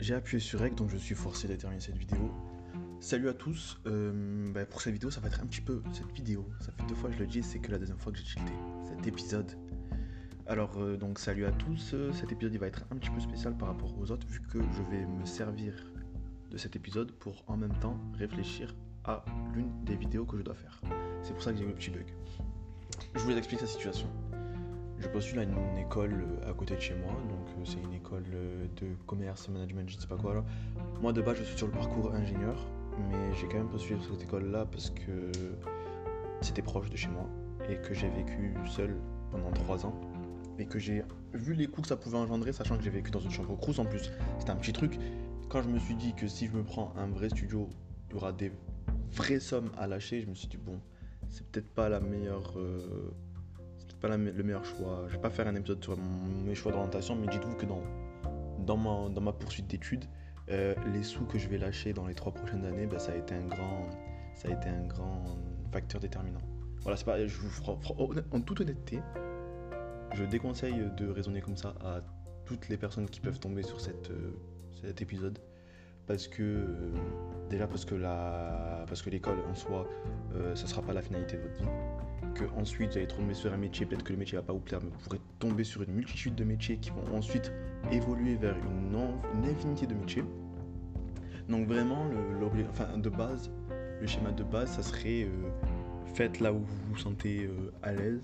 [0.00, 2.30] j'ai appuyé sur REC, donc je suis forcé de terminer cette vidéo.
[3.00, 6.10] Salut à tous, euh, bah, pour cette vidéo ça va être un petit peu, cette
[6.12, 8.18] vidéo, ça fait deux fois que je le dis, c'est que la deuxième fois que
[8.18, 8.52] j'ai tilté,
[8.86, 9.56] cet épisode.
[10.46, 13.56] Alors euh, donc salut à tous, cet épisode il va être un petit peu spécial
[13.56, 15.72] par rapport aux autres vu que je vais me servir
[16.50, 20.54] de cet épisode pour en même temps réfléchir à l'une des vidéos que je dois
[20.54, 20.80] faire.
[21.22, 22.06] C'est pour ça que j'ai eu le petit bug.
[23.14, 24.08] Je vous explique la situation.
[25.00, 27.94] Je postule à une école euh, à côté de chez moi, donc euh, c'est une
[27.94, 30.44] école euh, de commerce, management, je ne sais pas quoi.
[31.00, 32.66] Moi de base je suis sur le parcours ingénieur,
[33.08, 35.32] mais j'ai quand même postulé cette école-là parce que
[36.42, 37.26] c'était proche de chez moi
[37.70, 38.94] et que j'ai vécu seul
[39.30, 39.98] pendant trois ans
[40.58, 43.20] et que j'ai vu les coûts que ça pouvait engendrer, sachant que j'ai vécu dans
[43.20, 44.10] une chambre crous en plus.
[44.38, 44.98] C'était un petit truc.
[45.48, 47.70] Quand je me suis dit que si je me prends un vrai studio,
[48.10, 48.52] il y aura des
[49.12, 50.78] vraies sommes à lâcher, je me suis dit bon,
[51.30, 52.58] c'est peut-être pas la meilleure
[54.00, 55.04] pas le meilleur choix.
[55.08, 57.82] Je vais pas faire un épisode sur mes choix d'orientation, mais dites-vous que dans,
[58.66, 60.04] dans, ma, dans ma poursuite d'études,
[60.50, 63.16] euh, les sous que je vais lâcher dans les trois prochaines années, bah, ça, a
[63.16, 63.88] été un grand,
[64.34, 65.24] ça a été un grand
[65.70, 66.40] facteur déterminant.
[66.82, 67.78] Voilà, c'est pas, je vous,
[68.32, 69.00] en toute honnêteté,
[70.14, 72.00] je déconseille de raisonner comme ça à
[72.46, 74.30] toutes les personnes qui peuvent tomber sur euh,
[74.82, 75.38] cet épisode.
[76.06, 76.92] Parce que, euh,
[77.50, 79.86] déjà parce que, la, parce que l'école en soi,
[80.54, 81.68] ça sera pas la finalité de votre vie
[82.34, 84.60] que ensuite vous allez tomber sur un métier, peut-être que le métier va pas vous
[84.60, 87.52] plaire, mais vous pourrez tomber sur une multitude de métiers qui vont ensuite
[87.90, 90.24] évoluer vers une, infinité de métiers.
[91.48, 93.50] Donc vraiment, le, de base,
[94.00, 95.48] le schéma de base, ça serait euh,
[96.14, 98.22] faites là où vous vous sentez euh, à l'aise.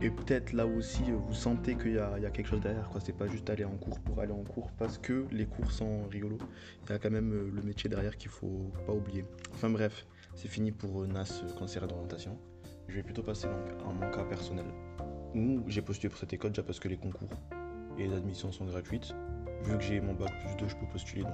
[0.00, 2.88] Et peut-être là aussi, euh, vous sentez qu'il y, a quelque chose derrière.
[2.88, 3.00] quoi.
[3.04, 6.06] C'est pas juste aller en cours pour aller en cours parce que les cours sont
[6.08, 6.38] rigolos.
[6.84, 9.24] Il y a quand même le métier derrière qu'il faut pas oublier.
[9.52, 12.38] Enfin bref, c'est fini pour NAS, conseiller d'orientation.
[12.88, 14.66] Je vais plutôt passer donc à mon cas personnel,
[15.34, 17.28] où j'ai postulé pour cette école déjà parce que les concours
[17.98, 19.14] et les admissions sont gratuites.
[19.64, 21.32] Vu que j'ai mon bac plus 2, je peux postuler, donc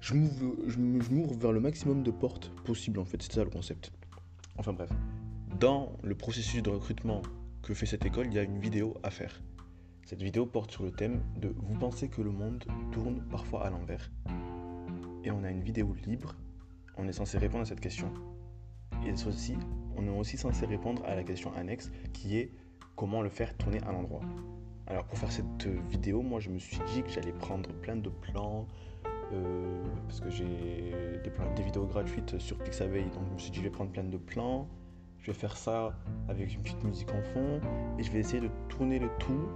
[0.00, 3.92] je Je m'ouvre vers le maximum de portes possibles en fait, c'est ça le concept.
[4.56, 4.90] Enfin bref,
[5.58, 7.22] dans le processus de recrutement
[7.62, 9.40] que fait cette école, il y a une vidéo à faire.
[10.06, 13.70] Cette vidéo porte sur le thème de Vous pensez que le monde tourne parfois à
[13.70, 14.10] l'envers
[15.24, 16.34] Et on a une vidéo libre,
[16.96, 18.12] on est censé répondre à cette question.
[19.06, 19.56] Et ceci,
[20.00, 22.50] on est aussi censé répondre à la question annexe qui est
[22.96, 24.22] comment le faire tourner à l'endroit.
[24.86, 28.08] Alors pour faire cette vidéo, moi je me suis dit que j'allais prendre plein de
[28.08, 28.66] plans,
[29.32, 30.44] euh, parce que j'ai
[31.54, 34.16] des, vidéos gratuites sur Pixabay, donc je me suis dit je vais prendre plein de
[34.16, 34.66] plans,
[35.20, 35.94] je vais faire ça
[36.28, 37.60] avec une petite musique en fond,
[37.98, 39.48] et je vais essayer de tourner le tout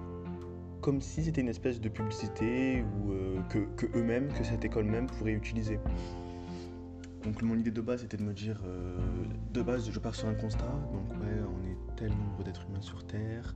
[0.80, 4.84] comme si c'était une espèce de publicité ou euh, que, que eux-mêmes, que cette école
[4.84, 5.80] même pourrait utiliser.
[7.24, 8.98] Donc mon idée de base c'était de me dire, euh,
[9.52, 12.82] de base je pars sur un constat, donc ouais on est tel nombre d'êtres humains
[12.82, 13.54] sur Terre,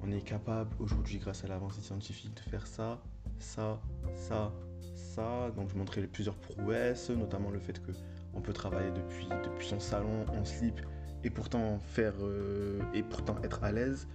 [0.00, 3.00] on est capable aujourd'hui grâce à l'avancée scientifique de faire ça,
[3.38, 3.80] ça,
[4.14, 4.52] ça,
[4.94, 5.50] ça.
[5.56, 10.26] Donc je montrais plusieurs prouesses, notamment le fait qu'on peut travailler depuis, depuis son salon
[10.28, 10.80] en slip
[11.24, 14.06] et pourtant faire euh, et pourtant être à l'aise.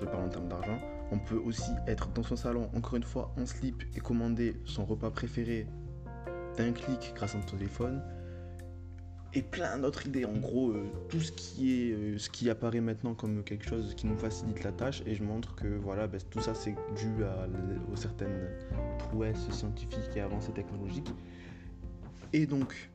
[0.00, 0.80] Je parle en termes d'argent.
[1.12, 4.84] On peut aussi être dans son salon, encore une fois, en slip et commander son
[4.84, 5.66] repas préféré
[6.56, 8.02] d'un clic grâce à ton téléphone
[9.34, 10.24] et plein d'autres idées.
[10.24, 13.94] En gros, euh, tout ce qui est euh, ce qui apparaît maintenant comme quelque chose
[13.94, 17.24] qui nous facilite la tâche et je montre que voilà, ben, tout ça c'est dû
[17.24, 17.46] à,
[17.90, 18.48] aux certaines
[18.98, 21.12] prouesses scientifiques et avancées technologiques.
[22.34, 22.90] Et donc,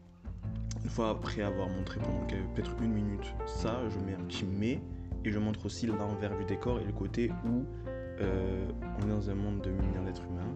[0.84, 4.80] une fois après avoir montré pendant peut-être une minute ça, je mets un petit mais
[5.26, 7.66] et je montre aussi l'envers du décor et le côté où
[8.20, 8.68] euh,
[9.00, 10.56] on est dans un monde de milliards d'êtres humains,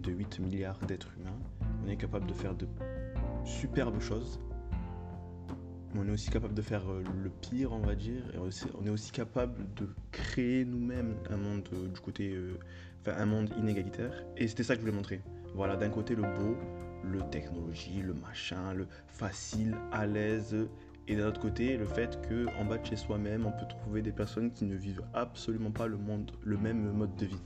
[0.00, 1.38] de 8 milliards d'êtres humains
[1.86, 2.66] on est capable de faire de
[3.44, 4.40] superbes choses.
[5.94, 8.22] On est aussi capable de faire euh, le pire, on va dire.
[8.34, 12.58] Et on est aussi capable de créer nous-mêmes un monde euh, du côté, euh,
[13.06, 14.24] un monde inégalitaire.
[14.36, 15.22] Et c'était ça que je voulais montrer.
[15.54, 16.56] Voilà, d'un côté le beau,
[17.04, 20.54] le technologie, le machin, le facile, à l'aise,
[21.08, 24.02] et d'un autre côté, le fait que en bas de chez soi-même, on peut trouver
[24.02, 27.42] des personnes qui ne vivent absolument pas le monde, le même mode de vie.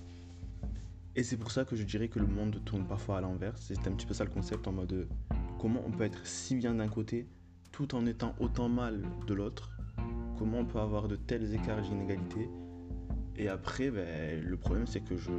[1.16, 3.58] Et c'est pour ça que je dirais que le monde tourne parfois à l'envers.
[3.58, 5.08] C'est un petit peu ça le concept en mode
[5.58, 7.26] comment on peut être si bien d'un côté
[7.72, 9.70] tout en étant autant mal de l'autre.
[10.38, 12.48] Comment on peut avoir de tels écarts d'inégalité.
[13.36, 15.30] Et après, ben, le problème c'est que je,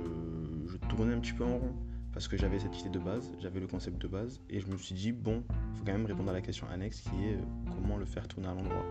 [0.68, 1.76] je, tournais un petit peu en rond.
[2.14, 4.42] Parce que j'avais cette idée de base, j'avais le concept de base.
[4.50, 7.02] Et je me suis dit, bon, il faut quand même répondre à la question annexe
[7.02, 8.86] qui est euh, comment le faire tourner à l'endroit.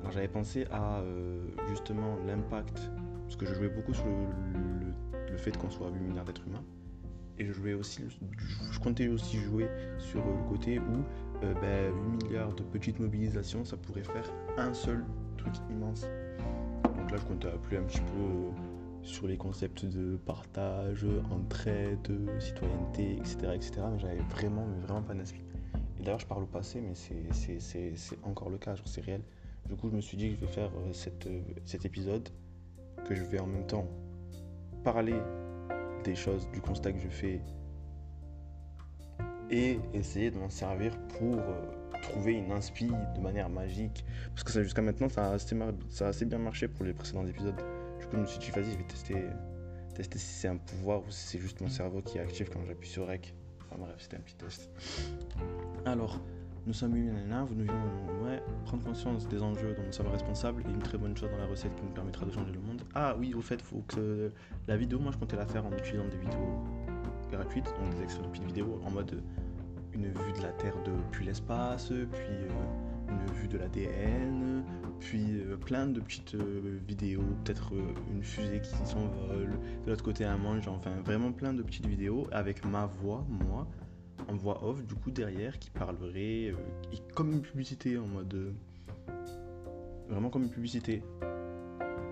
[0.00, 2.90] Alors j'avais pensé à euh, justement l'impact,
[3.22, 4.73] parce que je jouais beaucoup sur le
[5.34, 6.64] le fait qu'on soit 8 milliards d'êtres humains.
[7.38, 8.02] Et je jouais aussi,
[8.70, 10.82] je comptais aussi jouer sur le côté où
[11.42, 15.04] 8 euh, ben, milliards de petites mobilisations, ça pourrait faire un seul
[15.36, 16.06] truc immense.
[16.96, 18.52] Donc là, je comptais appeler un petit peu
[19.02, 22.08] sur les concepts de partage, entraide,
[22.38, 23.36] citoyenneté, etc.
[23.54, 23.72] etc.
[23.92, 25.40] mais j'avais vraiment, vraiment pas d'inspi.
[25.98, 29.22] Et d'ailleurs, je parle au passé, mais c'est encore le cas, c'est réel.
[29.68, 32.28] Du coup, je me suis dit que je vais faire euh, cette, euh, cet épisode,
[33.08, 33.88] que je vais en même temps
[34.84, 35.16] parler
[36.04, 37.40] des choses, du constat que je fais,
[39.50, 41.72] et essayer de m'en servir pour euh,
[42.02, 44.04] trouver une inspi de manière magique.
[44.34, 45.56] Parce que jusqu'à maintenant, ça a, assez
[45.90, 47.56] ça assez bien marché pour les précédents épisodes.
[47.98, 49.16] Du coup, je me suis dit, vas-y, je vais tester,
[49.94, 52.64] tester si c'est un pouvoir ou si c'est juste mon cerveau qui est actif quand
[52.66, 53.34] j'appuie sur REC.
[53.60, 54.70] Enfin bref, c'était un petit test.
[55.86, 56.20] Alors,
[56.66, 57.12] nous sommes une
[57.46, 60.96] vous nous venons ouais, prendre conscience des enjeux dont nous sommes responsables et une très
[60.96, 62.82] bonne chose dans la recette qui nous permettra de changer le monde.
[62.94, 64.32] Ah oui, au fait, faut que
[64.66, 66.64] la vidéo, moi je comptais la faire en utilisant des vidéos
[67.30, 69.22] gratuites, donc des extraits de vidéos en mode
[69.92, 72.48] une vue de la Terre depuis l'espace, puis euh,
[73.08, 74.64] une vue de l'ADN,
[75.00, 77.72] puis euh, plein de petites euh, vidéos, peut-être
[78.10, 82.26] une fusée qui s'envole, de l'autre côté un mange, enfin vraiment plein de petites vidéos
[82.32, 83.66] avec ma voix, moi,
[84.28, 86.54] en voix off, du coup derrière, qui parlerait
[87.14, 88.54] comme une publicité en mode...
[90.08, 91.02] vraiment comme une publicité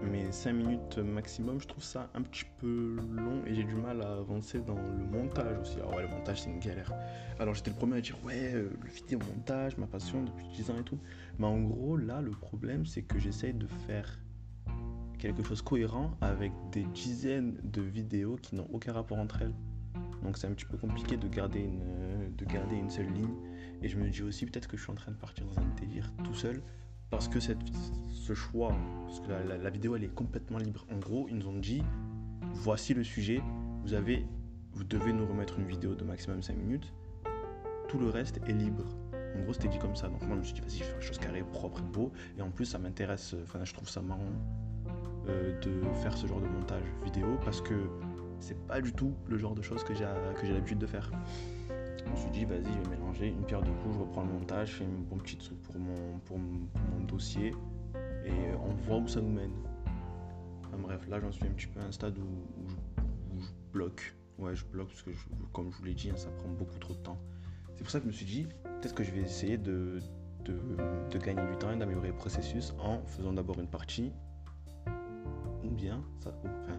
[0.02, 4.02] mais 5 minutes maximum, je trouve ça un petit peu long et j'ai du mal
[4.02, 5.76] à avancer dans le montage aussi.
[5.78, 6.92] Alors ouais, le montage c'est une galère.
[7.38, 10.70] Alors j'étais le premier à dire ouais, euh, le vidéo montage, ma passion depuis 10
[10.70, 10.98] ans et tout.
[11.38, 14.18] Mais en gros, là, le problème c'est que j'essaye de faire
[15.18, 19.54] quelque chose cohérent avec des dizaines de vidéos qui n'ont aucun rapport entre elles.
[20.22, 23.34] Donc c'est un petit peu compliqué de garder une, de garder une seule ligne.
[23.82, 25.66] Et je me dis aussi peut-être que je suis en train de partir dans un
[25.80, 26.62] délire tout seul
[27.10, 27.58] parce que cette,
[28.10, 28.74] ce choix,
[29.06, 30.86] parce que la, vidéo elle est complètement libre.
[30.90, 31.82] En gros, ils nous ont dit
[32.54, 33.42] voici le sujet,
[33.82, 34.24] vous avez,
[34.72, 36.92] vous devez nous remettre une vidéo de maximum 5 minutes.
[37.88, 38.84] Tout le reste est libre.
[39.36, 40.08] En gros, c'était dit comme ça.
[40.08, 41.92] Donc moi, je me suis dit vas-y, je vais faire une chose carrée, propre et
[41.92, 42.12] beau.
[42.38, 43.34] Et en plus, ça m'intéresse.
[43.42, 44.32] Enfin, je trouve ça marrant
[45.28, 47.74] euh, de faire ce genre de montage vidéo parce que
[48.42, 51.10] c'est pas du tout le genre de choses que j'ai l'habitude de faire.
[52.04, 54.32] Je me suis dit, vas-y, je vais mélanger une pierre de coups, je reprends le
[54.32, 57.54] montage, je fais bon petit truc pour mon, pour mon, dossier
[58.24, 59.52] et on voit où ça nous mène.
[60.78, 64.14] Bref, là j'en suis un petit peu à un stade où, je, bloque.
[64.38, 65.10] Ouais, je bloque parce que,
[65.52, 67.18] comme je vous l'ai dit, hein, ça prend beaucoup trop de temps.
[67.74, 69.98] C'est pour ça que je me suis dit, peut-être que je vais essayer de,
[70.44, 74.12] de, gagner du temps et d'améliorer le processus en faisant d'abord une partie,
[75.64, 76.78] ou bien, ça, enfin,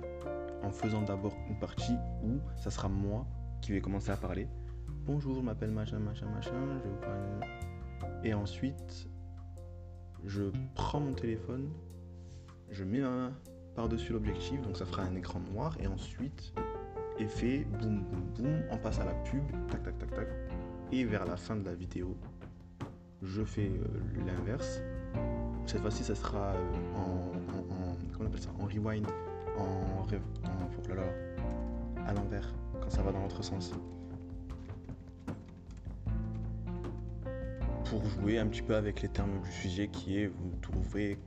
[0.63, 3.27] en faisant d'abord une partie où ça sera moi
[3.61, 4.47] qui vais commencer à parler
[5.05, 6.51] bonjour, je m'appelle machin, machin, machin,
[6.83, 7.39] je vous parle.
[8.23, 9.09] Et ensuite,
[10.25, 10.43] je
[10.75, 11.69] prends mon téléphone,
[12.69, 13.33] je mets ma main
[13.75, 16.53] par-dessus l'objectif, donc ça fera un écran noir, et ensuite,
[17.19, 20.27] effet, boum, boum, boum, on passe à la pub, tac, tac, tac, tac,
[20.91, 22.15] et vers la fin de la vidéo,
[23.21, 24.81] je fais euh, l'inverse.
[25.65, 27.31] Cette fois-ci, ça sera euh, en,
[28.11, 29.07] comment on appelle ça, en rewind,
[29.57, 31.03] en, en oh là,
[32.07, 33.73] à l'envers, quand ça va dans l'autre sens.
[37.93, 41.19] pour jouer un petit peu avec les termes du sujet qui est vous trouvez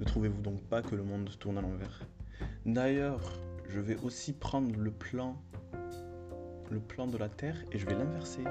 [0.00, 2.00] ne trouvez-vous donc pas que le monde tourne à l'envers?
[2.66, 3.20] D'ailleurs,
[3.68, 5.40] je vais aussi prendre le plan
[6.70, 8.42] le plan de la Terre et je vais l'inverser.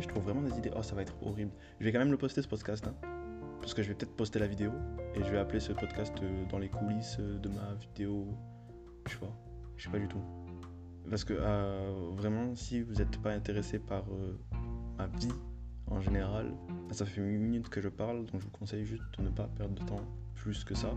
[0.00, 0.70] Je trouve vraiment des idées.
[0.76, 1.52] Oh, ça va être horrible.
[1.80, 2.86] Je vais quand même le poster ce podcast.
[2.86, 3.07] Hein,
[3.68, 4.72] parce que je vais peut-être poster la vidéo
[5.14, 8.26] et je vais appeler ce podcast euh, dans les coulisses euh, de ma vidéo.
[9.04, 9.38] Je sais pas.
[9.76, 10.22] Je sais pas du tout.
[11.10, 14.04] Parce que euh, vraiment, si vous n'êtes pas intéressé par
[14.96, 15.34] ma vie
[15.86, 16.54] en général,
[16.92, 19.48] ça fait une minute que je parle, donc je vous conseille juste de ne pas
[19.58, 20.00] perdre de temps
[20.34, 20.94] plus que ça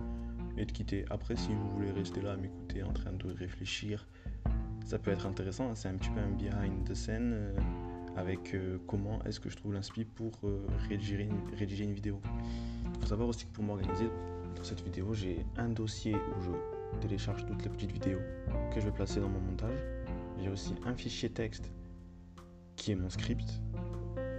[0.56, 1.04] et de quitter.
[1.10, 4.08] Après, si vous voulez rester là à m'écouter en train de réfléchir,
[4.86, 5.70] ça peut être intéressant.
[5.70, 5.75] Hein.
[5.75, 7.36] C'est un petit peu un behind the scene
[8.15, 11.30] avec euh, comment est-ce que je trouve l'inspi pour euh, rédiger,
[11.84, 12.20] une, vidéo.
[12.94, 14.10] Il faut savoir aussi que pour m'organiser,
[14.56, 18.20] dans cette vidéo, j'ai un dossier où je télécharge toutes les petites vidéos
[18.74, 19.80] que je vais placer dans mon montage.
[20.41, 21.72] J'ai aussi un fichier texte
[22.75, 23.62] qui est mon script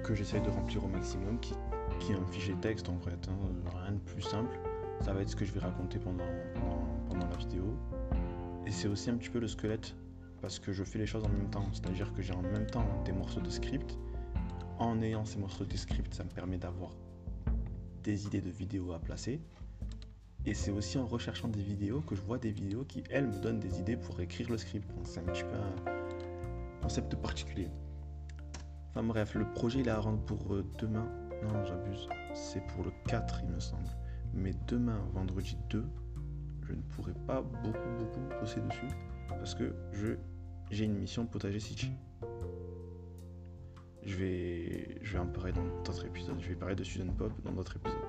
[0.05, 1.55] que j'essaye de remplir au maximum, qui,
[2.01, 4.59] qui, est un fichier texte en fait, hein, rien de plus simple.
[5.01, 6.25] Ça va être ce que je vais raconter pendant,
[7.09, 7.65] pendant, la vidéo.
[8.67, 9.97] Et c'est aussi un petit peu le squelette,
[10.43, 11.69] parce que je fais les choses en même temps.
[11.73, 13.97] C'est-à-dire que j'ai en même temps des morceaux de script.
[14.79, 16.91] En ayant ces morceaux de script, ça me permet d'avoir
[18.03, 19.41] des idées de vidéos à placer.
[20.45, 23.39] Et c'est aussi en recherchant des vidéos que je vois des vidéos qui, elles, me
[23.39, 24.93] donnent des idées pour écrire le script.
[24.97, 27.69] Donc c'est un petit peu un concept particulier.
[28.91, 31.07] Enfin bref, le projet il est à rendre pour euh, demain.
[31.45, 32.09] Non, j'abuse.
[32.35, 33.89] C'est pour le 4, il me semble.
[34.35, 35.85] Mais demain, vendredi 2,
[36.63, 38.89] je ne pourrai pas beaucoup, beaucoup bosser dessus.
[39.29, 40.17] Parce que je
[40.73, 41.93] j'ai une mission potager City.
[44.05, 46.37] Je vais, je vais en parler dans d'autres épisodes.
[46.41, 48.01] Je vais parler de Student Pop dans d'autres épisodes.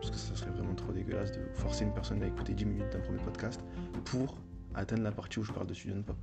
[0.00, 2.92] Parce que ça serait vraiment trop dégueulasse de forcer une personne à écouter 10 minutes
[2.92, 3.60] d'un premier podcast
[4.04, 4.36] pour
[4.74, 6.16] atteindre la partie où je parle de Student Pop.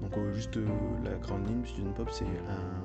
[0.00, 0.66] Donc euh, juste euh,
[1.04, 2.84] la grande ligne, Student Pop, c'est un...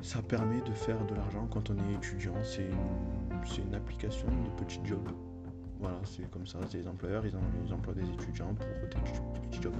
[0.00, 2.34] Ça permet de faire de l'argent quand on est étudiant.
[2.44, 3.64] C'est une...
[3.66, 5.08] une application de petits jobs.
[5.80, 6.58] Voilà, c'est comme ça.
[6.72, 9.74] Les employeurs, ils, ils, emploient des étudiants pour des petits jobs.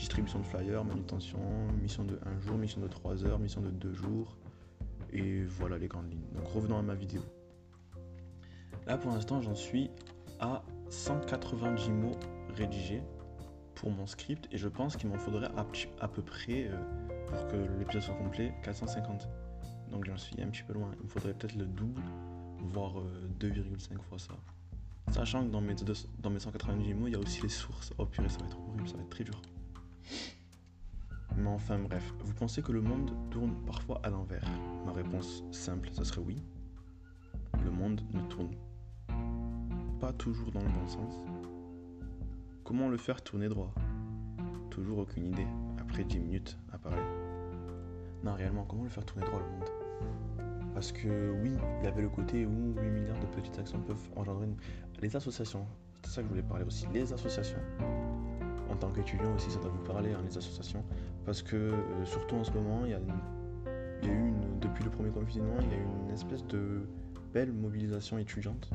[0.00, 1.38] Distribution de flyers, manutention,
[1.82, 4.34] mission de 1 jour, mission de 3 heures, mission de 2 jours.
[5.12, 6.24] Et voilà les grandes lignes.
[6.34, 7.20] Donc revenons à ma vidéo.
[8.86, 9.90] Là pour l'instant j'en suis
[10.40, 12.16] à 190 mots
[12.56, 13.02] rédigés
[13.74, 15.50] pour mon script et je pense qu'il m'en faudrait
[16.00, 16.76] à, peu près, euh,
[17.26, 19.28] pour que l'épisode soit complet, 450.
[19.90, 20.92] Donc j'en suis un petit peu loin.
[20.98, 22.00] Il me faudrait peut-être le double,
[22.58, 22.94] voire
[23.38, 24.32] 2,5 euh, fois ça.
[25.10, 25.74] Sachant que dans mes,
[26.20, 27.92] dans mes 190 mots, il y a aussi les sources.
[27.98, 29.42] Oh purée, ça va être horrible, ça va être très dur.
[31.36, 34.44] Mais enfin bref, vous pensez que le monde tourne parfois à l'envers?
[34.84, 36.42] Ma réponse simple, ça serait oui.
[37.64, 38.50] Le monde ne tourne
[40.00, 41.14] pas toujours dans le bon sens.
[42.64, 43.72] Comment le faire tourner droit?
[44.70, 45.46] Toujours aucune idée,
[45.78, 47.02] après 10 minutes à parler.
[48.22, 49.68] Non, réellement, comment le faire tourner droit le monde?
[50.74, 54.08] Parce que oui, il y avait le côté où 8 milliards de petites actions peuvent
[54.16, 54.56] engendrer une...
[55.00, 55.66] les associations.
[56.02, 57.58] C'est ça que je voulais parler aussi, les associations.
[58.80, 60.82] En tant qu'étudiant aussi, ça doit vous parler, hein, les associations.
[61.26, 63.00] Parce que, euh, surtout en ce moment, il y a,
[64.08, 66.88] eu depuis le premier confinement, il y a eu une espèce de
[67.34, 68.70] belle mobilisation étudiante.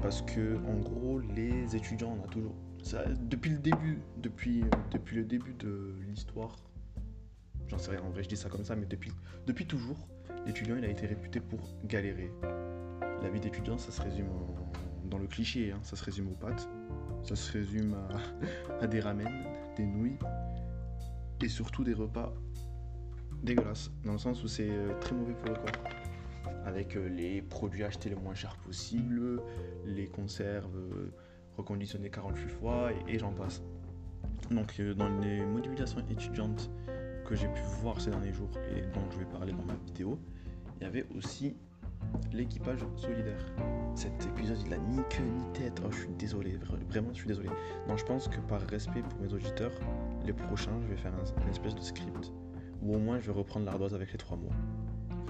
[0.00, 2.54] Parce que en gros les étudiants on a toujours
[3.20, 4.62] depuis le début depuis
[5.12, 6.56] le début de l'histoire
[7.66, 10.08] j'en sais rien en vrai je dis ça comme ça mais depuis toujours
[10.46, 12.30] l'étudiant il a été réputé pour galérer.
[13.22, 14.28] La vie d'étudiant ça se résume
[15.10, 16.68] dans le cliché hein, ça se résume aux pâtes
[17.22, 17.96] ça se résume
[18.80, 19.28] à, des ramen
[19.76, 20.18] des nouilles
[21.42, 22.32] et surtout des repas
[23.42, 25.92] dégueulasses dans le sens où c'est euh, très mauvais pour le corps
[26.64, 29.40] avec euh, les produits achetés le moins cher possible,
[29.86, 31.12] les conserves euh,
[31.56, 33.62] reconditionnées 48 fois et, j'en passe.
[34.50, 36.70] Donc dans les modifications étudiantes
[37.26, 40.18] que j'ai pu voir ces derniers jours et dont je vais parler dans ma vidéo,
[40.80, 41.56] il y avait aussi
[42.32, 43.44] l'équipage solidaire.
[43.94, 45.80] Cet épisode il a ni queue ni tête.
[45.84, 47.48] Oh je suis désolé, vraiment je suis désolé.
[47.88, 49.72] Non je pense que par respect pour mes auditeurs,
[50.24, 51.12] les prochains je vais faire
[51.42, 52.32] une espèce de script.
[52.82, 54.50] Ou au moins je vais reprendre l'ardoise avec les trois mots.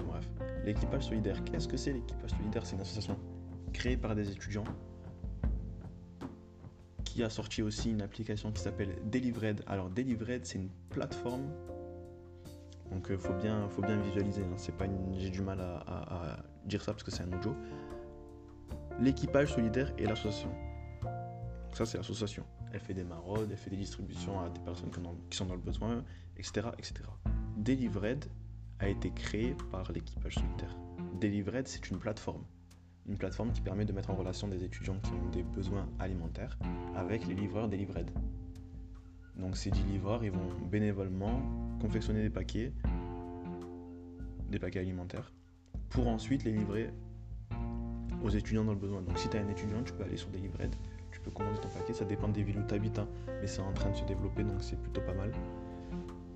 [0.05, 0.29] bref.
[0.65, 2.65] L'équipage solidaire, qu'est-ce que c'est l'équipage solidaire?
[2.65, 3.17] C'est une association
[3.73, 4.65] créée par des étudiants
[7.05, 9.63] qui a sorti aussi une application qui s'appelle Delivered.
[9.65, 11.49] Alors Delivered, c'est une plateforme.
[12.91, 14.41] Donc il euh, faut, bien, faut bien visualiser.
[14.43, 14.55] Hein.
[14.57, 14.85] C'est pas
[15.17, 17.55] J'ai du mal à, dire ça parce que c'est un audio.
[18.99, 20.51] L'équipage solidaire et l'association.
[21.73, 22.43] Ça c'est l'association.
[22.73, 24.91] Elle fait des maraudes, elle fait des distributions à des personnes
[25.29, 26.03] qui sont dans le besoin,
[26.37, 26.67] etc.
[26.77, 27.03] etc.
[27.57, 28.25] Delivered,
[28.79, 30.75] a été créé par l'équipage solitaire.
[31.19, 32.43] Delivered, c'est une plateforme.
[33.07, 36.57] Une plateforme qui permet de mettre en relation des étudiants qui ont des besoins alimentaires
[36.95, 38.09] avec les livreurs Delivered.
[39.35, 41.41] Donc ces 10 livreurs, ils vont bénévolement
[41.79, 42.71] confectionner des paquets,
[44.49, 45.33] des paquets alimentaires,
[45.89, 46.91] pour ensuite les livrer
[48.23, 49.01] aux étudiants dans le besoin.
[49.01, 50.75] Donc si tu es un étudiant, tu peux aller sur Delivered,
[51.11, 53.07] tu peux commander ton paquet, ça dépend des villes où tu habites, hein.
[53.41, 55.31] mais c'est en train de se développer, donc c'est plutôt pas mal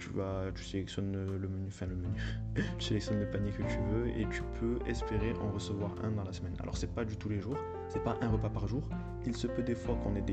[0.04, 2.20] tu vas, tu sélectionnes le menu, enfin le menu,
[2.78, 6.24] tu sélectionnes le panier que tu veux et tu peux espérer en recevoir un dans
[6.24, 6.54] la semaine.
[6.60, 7.58] Alors c'est pas du tous les jours,
[7.88, 8.84] c'est pas un repas par jour.
[9.26, 10.24] Il se peut des fois qu'on ait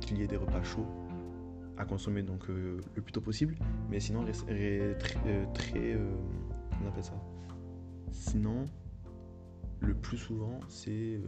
[0.00, 0.86] qu'il y ait des repas chauds
[1.76, 3.56] à consommer donc euh, le plus tôt possible,
[3.88, 4.44] mais sinon très,
[5.26, 6.10] euh, très euh,
[6.82, 7.14] on appelle ça?
[8.12, 8.66] Sinon,
[9.80, 11.20] le plus souvent c'est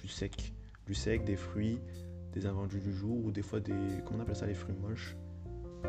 [0.00, 0.54] du sec,
[0.86, 1.78] du sec, des fruits,
[2.32, 5.16] des invendus du jour ou des fois des, comment on appelle ça, les fruits moches,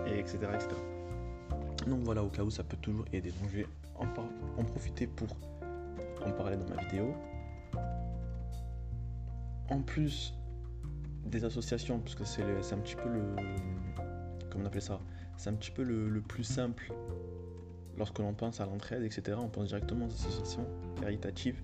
[0.07, 0.39] et etc.
[0.53, 0.69] etc.
[1.87, 3.31] Donc voilà, au cas où ça peut toujours aider.
[3.31, 5.27] Donc je vais en, profiter pour
[6.25, 7.13] en parler dans ma vidéo.
[9.69, 10.33] En plus
[11.25, 13.21] des associations, parce que c'est un petit peu le.
[14.49, 14.99] Comment on appelle ça?
[15.37, 16.93] C'est un petit peu le, plus simple
[17.97, 19.37] lorsque l'on pense à l'entraide, etc.
[19.41, 20.65] On pense directement aux associations
[20.99, 21.61] caritatives.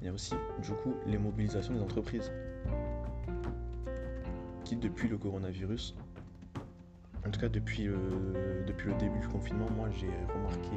[0.00, 2.30] Il y a aussi, du coup, les mobilisations des entreprises
[4.64, 5.94] qui, depuis le coronavirus,
[7.26, 7.86] en tout cas depuis,
[8.66, 10.76] depuis le début du confinement, moi j'ai remarqué,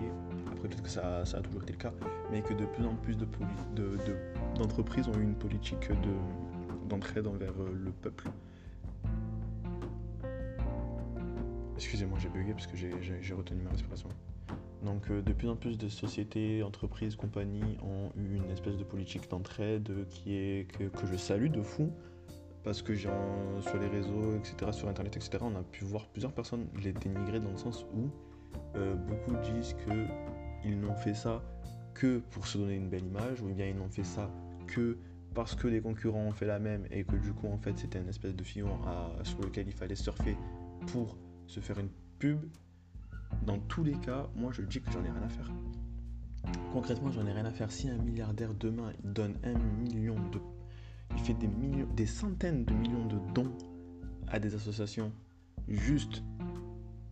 [0.51, 1.93] après peut-être que ça, a toujours été le cas,
[2.31, 3.17] mais que de plus en plus
[4.55, 5.89] d'entreprises ont eu une politique
[6.93, 8.29] d'entraide envers euh, le peuple.
[11.75, 14.09] Excusez-moi, j'ai bugué parce que j'ai retenu ma respiration.
[14.83, 18.83] Donc euh, de plus en plus de sociétés, entreprises, compagnies ont eu une espèce de
[18.83, 21.89] politique d'entraide qui est que, que, je salue de fou
[22.63, 23.12] parce que sur
[23.79, 27.51] les réseaux, etc., sur Internet, etc., on a pu voir plusieurs personnes les dénigrer dans
[27.51, 28.09] le sens où
[28.75, 31.41] euh, beaucoup disent qu'ils n'ont fait ça
[31.93, 34.29] que pour se donner une belle image, ou bien ils n'ont fait ça
[34.67, 34.97] que
[35.33, 37.99] parce que les concurrents ont fait la même et que du coup en fait c'était
[37.99, 38.77] une espèce de filon
[39.23, 40.37] sur lequel il fallait surfer
[40.87, 42.39] pour se faire une pub,
[43.45, 45.51] dans tous les cas, moi je dis que j'en ai rien à faire.
[46.71, 47.71] Concrètement, j'en ai rien à faire.
[47.71, 50.39] Si un milliardaire demain donne un million de.
[51.15, 53.51] Il fait des millions, des centaines de millions de dons
[54.27, 55.11] à des associations
[55.67, 56.23] juste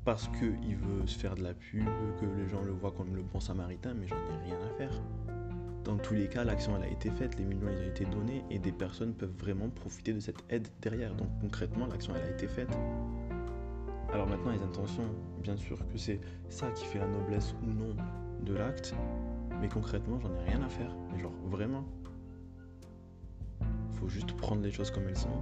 [0.04, 1.86] parce qu'il veut se faire de la pub,
[2.20, 5.02] que les gens le voient comme le bon samaritain, mais j'en ai rien à faire.
[5.92, 8.72] Dans tous les cas, l'action a été faite, les millions ont été donnés et des
[8.72, 11.14] personnes peuvent vraiment profiter de cette aide derrière.
[11.16, 12.70] Donc concrètement, l'action a été faite.
[14.14, 15.04] Alors maintenant, les intentions,
[15.44, 17.94] bien sûr que c'est ça qui fait la noblesse ou non
[18.42, 18.96] de l'acte,
[19.60, 20.96] mais concrètement, j'en ai rien à faire.
[21.12, 21.84] Mais genre, vraiment.
[24.00, 25.42] Faut juste prendre les choses comme elles sont.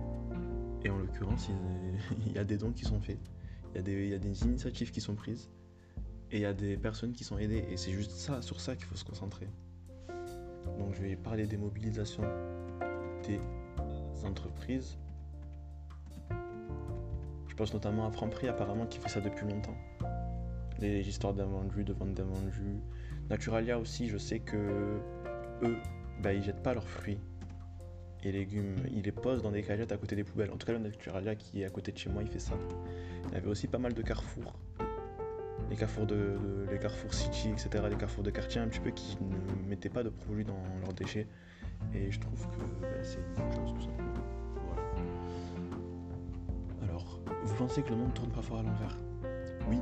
[0.83, 1.47] Et en l'occurrence,
[2.25, 3.19] il y a des dons qui sont faits.
[3.75, 5.47] Il y a des initiatives qui sont prises.
[6.31, 7.65] Et il y a des personnes qui sont aidées.
[7.69, 9.47] Et c'est juste ça, sur ça qu'il faut se concentrer.
[10.77, 12.23] Donc je vais parler des mobilisations
[13.27, 13.39] des
[14.25, 14.97] entreprises
[17.59, 19.75] pense notamment à Franprix apparemment qui fait ça depuis longtemps.
[20.79, 22.79] Les histoires d'invendus, de vente d'invendus.
[23.29, 25.75] Naturalia aussi, je sais que eux,
[26.23, 27.19] bah, ils jettent pas leurs fruits
[28.23, 30.51] et légumes, ils les posent dans des cagettes à côté des poubelles.
[30.51, 32.53] En tout cas, le Naturalia qui est à côté de chez moi, il fait ça.
[33.27, 34.53] Il y avait aussi pas mal de carrefours.
[35.69, 36.37] Les carrefours de,
[36.71, 40.03] les carrefours City, etc., les carrefours de quartier un petit peu qui ne mettaient pas
[40.03, 41.27] de produits dans leurs déchets.
[41.93, 44.09] Et je trouve que bah, c'est une bonne chose tout simplement.
[47.43, 48.97] Vous pensez que le monde tourne parfois à l'envers?
[49.69, 49.77] Oui,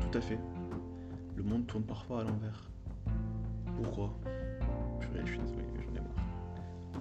[0.00, 0.38] tout à fait.
[1.36, 2.70] Le monde tourne parfois à l'envers.
[3.76, 4.12] Pourquoi?
[5.00, 6.26] Je suis désolé, j'en ai marre.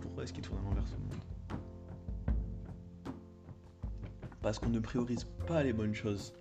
[0.02, 1.60] Pourquoi est-ce qu'il tourne à l'envers ce monde?
[4.42, 6.34] Parce qu'on ne priorise pas les bonnes choses.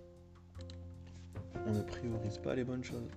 [1.67, 3.09] On ne priorise pas les bonnes choses.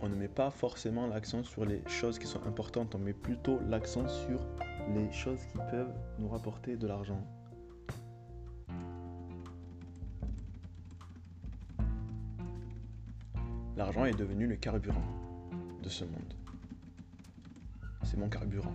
[0.00, 3.58] On ne met pas forcément l'accent sur les choses qui sont importantes, on met plutôt
[3.68, 4.38] l'accent sur
[4.94, 7.20] les choses qui peuvent nous rapporter de l'argent.
[13.76, 15.02] L'argent est devenu le carburant
[15.82, 16.34] de ce monde.
[18.04, 18.74] C'est mon carburant.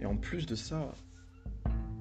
[0.00, 0.92] Et en plus de ça,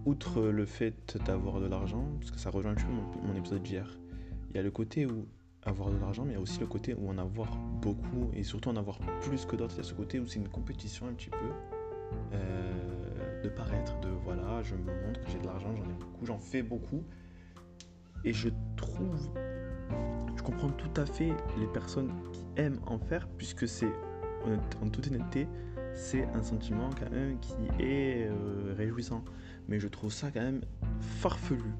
[0.05, 2.83] outre le fait d'avoir de l'argent, parce que ça rejoint un peu
[3.23, 3.99] mon, épisode d'hier,
[4.49, 5.27] il y a le côté où
[5.63, 8.43] avoir de l'argent, mais il y a aussi le côté où en avoir beaucoup et
[8.43, 9.75] surtout en avoir plus que d'autres.
[9.75, 11.37] Il y a ce côté où c'est une compétition un petit peu
[12.33, 16.25] euh, de paraître, de voilà, je me montre que j'ai de l'argent, j'en ai beaucoup,
[16.25, 17.03] j'en fais beaucoup.
[18.25, 19.29] Et je trouve,
[20.35, 23.91] je comprends tout à fait les personnes qui aiment en faire, puisque c'est,
[24.81, 25.47] en toute honnêteté,
[25.93, 29.23] c'est un sentiment quand même qui est euh, réjouissant.
[29.67, 30.61] Mais je trouve ça quand même
[30.99, 31.73] farfelu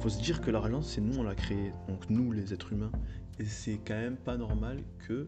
[0.00, 2.92] faut se dire que l'argent, c'est nous, on l'a créé, donc nous, les êtres humains.
[3.38, 5.26] Et c'est quand même pas normal que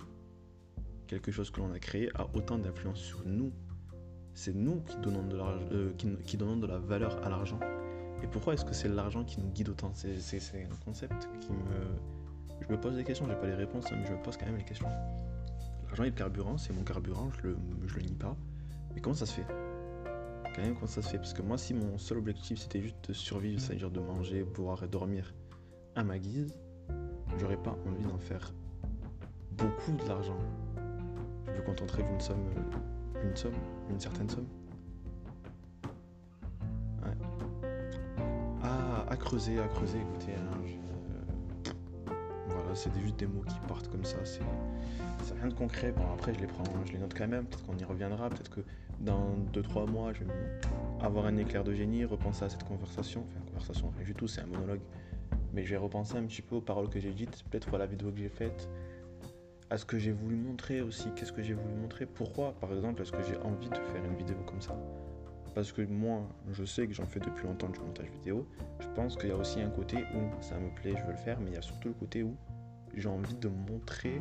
[1.06, 3.52] quelque chose que l'on a créé a autant d'influence sur nous.
[4.34, 5.36] C'est nous qui donnons de,
[5.72, 5.92] euh,
[6.24, 7.58] qui, donnons de la valeur à l'argent.
[8.22, 9.90] Et pourquoi est-ce que c'est l'argent qui nous guide autant?
[9.94, 10.14] C'est
[10.54, 11.58] un concept qui me...
[12.60, 14.46] Je me pose des questions, j'ai pas les réponses, hein, mais je me pose quand
[14.46, 14.88] même les questions.
[15.86, 18.36] L'argent est le carburant, c'est mon carburant, je le, je le nie pas.
[18.94, 19.69] Mais comment ça se fait?
[20.54, 21.18] Quand même comment ça se fait?
[21.18, 24.82] Parce que moi, si mon seul objectif c'était juste de survivre, c'est-à-dire de manger, boire
[24.82, 25.34] et dormir
[25.94, 26.54] à ma guise,
[27.38, 28.52] j'aurais pas envie d'en faire
[29.52, 30.38] beaucoup de l'argent.
[31.46, 33.54] Je me contenterais d'une somme, euh, une somme,
[33.90, 34.46] une certaine somme.
[37.02, 37.16] Ouais.
[38.62, 41.72] Ah, à creuser, à creuser, écoutez, hein,
[42.48, 44.42] voilà, c'est juste des mots qui partent comme ça, c'est
[45.34, 45.92] rien de concret.
[45.92, 48.50] Bon, après, je les prends, je les note quand même, peut-être qu'on y reviendra, peut-être
[48.50, 48.60] que
[49.00, 50.32] dans 2-3 mois, je vais
[51.00, 53.24] avoir un éclair de génie, repenser à cette conversation.
[53.28, 54.80] Enfin, conversation, rien du tout, c'est un monologue.
[55.52, 57.86] Mais je vais repenser un petit peu aux paroles que j'ai dites, peut-être à la
[57.86, 58.68] vidéo que j'ai faite,
[59.70, 61.08] à ce que j'ai voulu montrer aussi.
[61.16, 62.06] Qu'est-ce que j'ai voulu montrer?
[62.06, 64.76] Pourquoi, par exemple, est-ce que j'ai envie de faire une vidéo comme ça?
[65.54, 68.46] Parce que moi, je sais que j'en fais depuis longtemps du montage vidéo.
[68.80, 71.18] Je pense qu'il y a aussi un côté où ça me plaît, je veux le
[71.18, 72.36] faire, mais il y a surtout le côté où
[72.94, 74.20] j'ai envie de montrer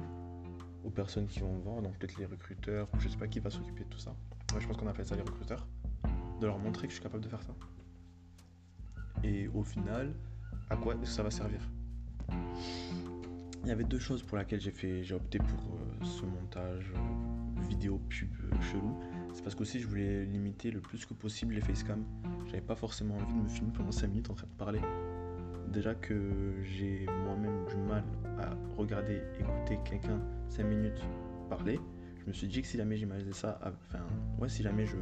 [0.83, 3.83] aux personnes qui vont vendre, donc peut-être les recruteurs, je sais pas qui va s'occuper
[3.83, 4.15] de tout ça
[4.57, 5.67] je pense qu'on appelle ça les recruteurs,
[6.39, 7.53] de leur montrer que je suis capable de faire ça.
[9.23, 10.13] Et au final,
[10.69, 11.59] à quoi est-ce que ça va servir?
[13.63, 16.93] Il y avait deux choses pour lesquelles j'ai fait, j'ai opté pour euh, ce montage
[16.95, 18.97] euh, vidéo pub euh, chelou.
[19.33, 22.03] C'est parce qu'aussi je voulais limiter le plus que possible les facecam.
[22.45, 24.81] J'avais pas forcément envie de me filmer pendant 5 minutes en train de parler.
[25.67, 28.03] Déjà que j'ai moi-même du mal
[28.39, 31.01] à regarder, écouter quelqu'un 5 minutes
[31.49, 31.79] parler
[32.29, 34.05] me suis dit que si jamais j'imaginais ça, enfin,
[34.39, 34.95] ouais, si jamais je,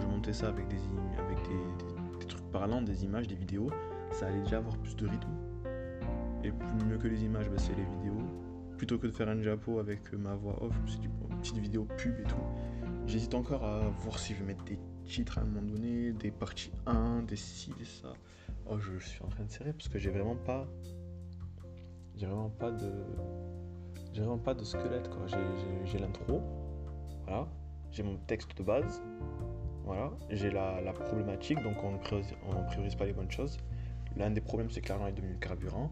[0.00, 3.70] je montais ça avec, des, des, trucs parlants, des images, des vidéos,
[4.12, 5.30] ça allait déjà avoir plus de rythme.
[6.44, 8.22] Et plus mieux que les images, bah, c'est les vidéos.
[8.76, 11.08] plutôt que de faire un diapo avec ma voix off, je me suis dit,
[11.40, 12.36] petite vidéo pub et tout.
[13.06, 16.30] J'hésite encore à voir si je vais mettre des titres à un moment donné, des
[16.30, 18.12] parties 1, des 6, des ça.
[18.66, 20.66] Oh, je, suis en train de serrer parce que j'ai vraiment pas.
[22.16, 22.90] J'ai vraiment pas de.
[24.12, 25.26] J'ai vraiment pas de squelette quoi.
[25.84, 26.42] J'ai l'intro.
[27.26, 27.46] Voilà.
[27.90, 29.02] J'ai mon texte de base.
[29.84, 30.10] Voilà.
[30.30, 33.58] J'ai la, problématique, donc on ne priorise, on priorise pas les bonnes choses.
[34.16, 35.90] L'un des problèmes, c'est que l'argent est devenu carburant.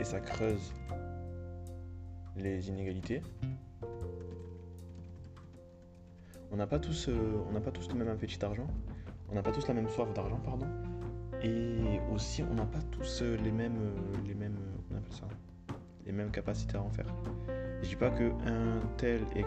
[0.00, 0.74] Et ça creuse
[2.36, 3.22] les inégalités.
[6.52, 8.66] On n'a pas tous, euh, pas tous le même appétit d'argent.
[9.30, 10.66] On n'a pas tous la même soif d'argent, pardon.
[11.42, 14.58] Et aussi, on n'a pas tous euh, les mêmes, euh, les mêmes,
[16.06, 17.06] les mêmes capacités à en faire.
[17.82, 19.44] Je dis pas que un tel est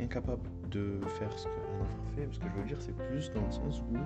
[0.00, 2.28] incapable de faire ce qu'un autre fait.
[2.30, 3.96] Ce que je veux dire, c'est plus dans le sens où,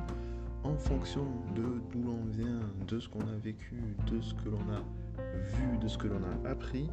[0.67, 3.77] en fonction de d'où l'on vient, de ce qu'on a vécu,
[4.11, 4.83] de ce que l'on a
[5.33, 6.89] vu, de ce que l'on a appris,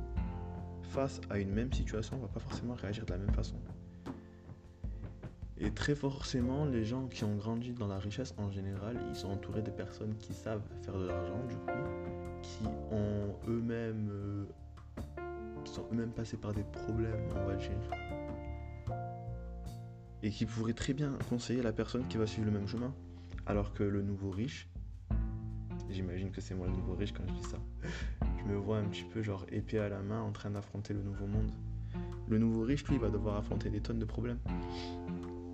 [0.83, 3.55] face à une même situation, on va pas forcément réagir de la même façon.
[5.59, 9.29] Et très forcément, les gens qui ont grandi dans la richesse en général, ils sont
[9.29, 11.71] entourés de personnes qui savent faire de l'argent, du coup,
[12.47, 14.45] qui ont eux-mêmes, euh,
[15.65, 17.71] sont eux-mêmes passés par des problèmes, on va dire,
[20.23, 22.93] et qui pourraient très bien conseiller la personne qui va suivre le même chemin.
[23.45, 24.69] Alors que le nouveau riche,
[25.89, 27.57] j'imagine que c'est moi le nouveau riche quand je dis ça,
[28.39, 31.01] je me vois un petit peu genre épée à la main en train d'affronter le
[31.01, 31.51] nouveau monde.
[32.29, 34.39] Le nouveau riche, lui, va devoir affronter des tonnes de problèmes.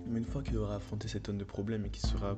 [0.06, 2.36] Mais une fois qu'il aura affronté ces tonnes de problèmes et qu'il sera,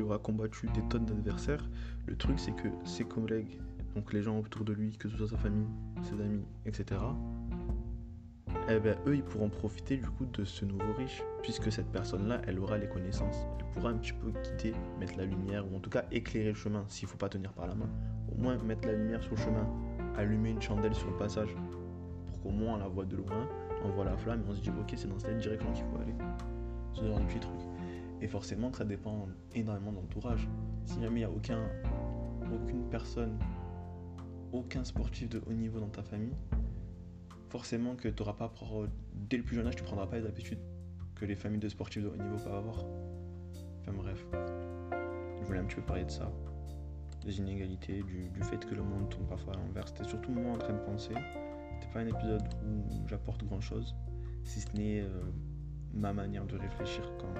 [0.00, 1.68] aura combattu des tonnes d'adversaires,
[2.06, 3.58] le truc c'est que ses collègues,
[3.94, 5.68] donc les gens autour de lui, que ce soit sa famille,
[6.02, 7.00] ses amis, etc.,
[8.68, 12.40] eh ben, eux ils pourront profiter du coup de ce nouveau riche, puisque cette personne-là,
[12.46, 13.46] elle aura les connaissances.
[13.58, 16.54] Elle pourra un petit peu guider, mettre la lumière, ou en tout cas éclairer le
[16.54, 17.88] chemin, s'il faut pas tenir par la main.
[18.30, 19.66] Au moins mettre la lumière sur le chemin,
[20.16, 21.54] allumer une chandelle sur le passage,
[22.26, 23.48] pour qu'au moins on la voit de loin,
[23.84, 25.96] on voit la flamme et on se dit ok c'est dans cette direction qu'il faut
[25.96, 26.14] aller
[26.92, 27.60] ce genre de petits trucs.
[28.20, 30.48] Et forcément ça dépend énormément d'entourage.
[30.84, 31.60] Si jamais il n'y a aucun,
[32.54, 33.36] aucune personne,
[34.52, 36.34] aucun sportif de haut niveau dans ta famille,
[37.48, 38.52] forcément que tu pas,
[39.14, 40.60] dès le plus jeune âge, tu prendras pas les habitudes
[41.14, 42.84] que les familles de sportifs de haut niveau peuvent avoir.
[43.80, 44.24] Enfin bref,
[45.40, 46.30] je voulais un petit peu parler de ça,
[47.24, 49.88] des inégalités, du, fait que le monde tourne parfois à l'envers.
[49.88, 51.14] C'était surtout moi en train de penser.
[51.14, 53.94] C'était pas un épisode où j'apporte grand chose,
[54.44, 55.08] si ce n'est euh,
[55.92, 57.34] ma manière de réfléchir quand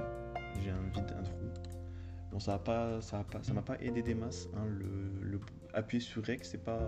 [0.60, 1.36] j'ai un vide, un trou.
[2.30, 4.48] Bon, ça m'a pas, ça pas, ça m'a pas aidé des masses.
[4.54, 5.40] Hein, le,
[5.74, 6.80] appuyer sur Rec, c'est pas,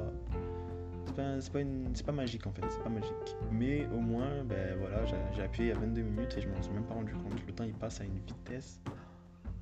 [1.07, 3.37] c'est pas, pas, pas, magique en fait, c'est pas magique.
[3.51, 6.85] Mais au moins, ben voilà, j'ai appuyé a 22 minutes et je m'en suis même
[6.85, 7.47] pas rendu compte.
[7.47, 8.81] Le temps il passe à une vitesse.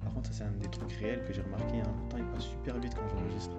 [0.01, 1.81] Par contre, ça c'est un des trucs réels que j'ai remarqué.
[1.81, 1.95] Hein.
[2.05, 3.57] Le temps il passe super vite quand j'enregistre.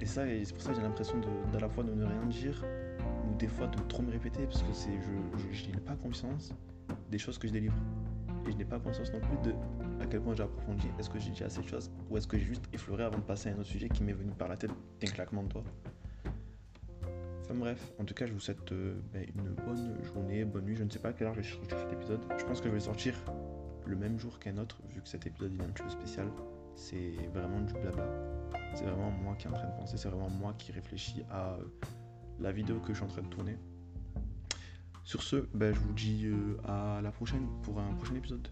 [0.00, 1.20] Et ça, c'est pour ça que j'ai l'impression
[1.52, 2.64] d'à la fois de ne rien dire
[3.28, 6.54] ou des fois de trop me répéter parce que c'est, je, je, n'ai pas confiance
[7.10, 7.76] des choses que je délivre.
[8.48, 9.79] Et je n'ai pas conscience non plus de à
[10.10, 10.88] quel point j'ai approfondi.
[10.98, 13.22] Est-ce que j'ai dit assez de choses ou est-ce que j'ai juste effleuré avant de
[13.22, 15.64] passer à un autre sujet qui m'est venu par la tête d'un claquement de doigts?
[17.42, 20.76] Enfin bref, en tout cas, je vous souhaite euh, ben, une bonne journée, bonne nuit.
[20.76, 22.20] Je ne sais pas à quelle heure je vais sortir cet épisode.
[22.38, 23.14] Je pense que je vais sortir
[23.86, 26.28] le même jour qu'un autre, vu que cet épisode est un petit peu spécial.
[26.76, 28.06] C'est vraiment du blabla.
[28.74, 31.54] C'est vraiment moi qui est en train de penser, c'est vraiment moi qui réfléchis à
[31.54, 31.64] euh,
[32.38, 33.56] la vidéo que je suis en train de tourner.
[35.02, 38.48] Sur ce, ben, je vous dis euh, à la prochaine pour un prochain épisode.